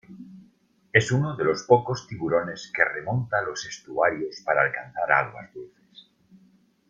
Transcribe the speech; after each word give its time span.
Es 0.93 1.11
uno 1.11 1.35
de 1.37 1.43
los 1.43 1.61
pocos 1.61 2.07
tiburones 2.07 2.71
que 2.73 2.83
remonta 2.83 3.39
los 3.43 3.63
estuarios 3.67 4.37
para 4.43 4.63
alcanzar 4.63 5.11
aguas 5.11 5.53
dulces. 5.53 6.09